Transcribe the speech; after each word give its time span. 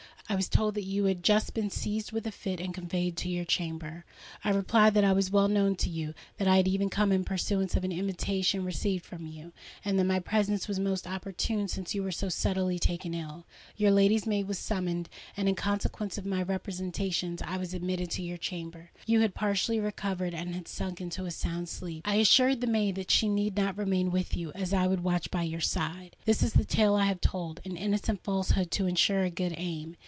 I 0.29 0.35
was 0.35 0.47
told 0.47 0.75
that 0.75 0.83
you 0.85 1.03
had 1.03 1.23
just 1.25 1.53
been 1.53 1.69
seized 1.69 2.13
with 2.13 2.25
a 2.25 2.31
fit, 2.31 2.61
and 2.61 2.73
conveyed 2.73 3.17
to 3.17 3.27
your 3.27 3.43
chamber. 3.43 4.05
I 4.45 4.51
replied 4.51 4.93
that 4.93 5.03
I 5.03 5.11
was 5.11 5.29
well 5.29 5.49
known 5.49 5.75
to 5.75 5.89
you—that 5.89 6.47
I 6.47 6.55
had 6.55 6.69
even 6.69 6.89
come 6.89 7.11
in 7.11 7.25
pursuance 7.25 7.75
of 7.75 7.83
an 7.83 7.91
invitation 7.91 8.63
received 8.63 9.03
from 9.03 9.25
you—and 9.27 9.99
that 9.99 10.05
my 10.05 10.19
presence 10.19 10.69
was 10.69 10.79
most 10.79 11.05
opportune 11.05 11.67
since 11.67 11.93
you 11.93 12.01
were 12.01 12.13
so 12.13 12.29
suddenly 12.29 12.79
taken 12.79 13.13
ill. 13.13 13.45
Your 13.75 13.91
lady's 13.91 14.25
maid 14.25 14.47
was 14.47 14.57
summoned, 14.57 15.09
and, 15.35 15.49
in 15.49 15.55
consequence 15.55 16.17
of 16.17 16.25
my 16.25 16.41
representations, 16.43 17.41
I 17.41 17.57
was 17.57 17.73
admitted 17.73 18.09
to 18.11 18.23
your 18.23 18.37
chamber. 18.37 18.91
You 19.05 19.19
had 19.19 19.35
partially 19.35 19.81
recovered, 19.81 20.33
and 20.33 20.55
had 20.55 20.69
sunk 20.69 21.01
into 21.01 21.25
a 21.25 21.31
sound 21.31 21.67
sleep. 21.67 22.07
I 22.07 22.15
assured 22.15 22.61
the 22.61 22.67
maid 22.67 22.95
that 22.95 23.11
she 23.11 23.27
need 23.27 23.57
not 23.57 23.77
remain 23.77 24.11
with 24.11 24.37
you, 24.37 24.53
as 24.53 24.71
I 24.73 24.87
would 24.87 25.03
watch 25.03 25.29
by 25.29 25.43
your 25.43 25.59
side. 25.59 26.15
This 26.23 26.41
is 26.41 26.53
the 26.53 26.63
tale 26.63 26.95
I 26.95 27.07
have 27.07 27.19
told—an 27.19 27.75
innocent 27.75 28.23
falsehood 28.23 28.71
to 28.71 28.87
ensure 28.87 29.23
a 29.23 29.29
good 29.29 29.55
aim. 29.57 29.97